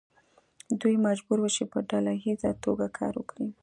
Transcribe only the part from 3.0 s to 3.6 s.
وکړي.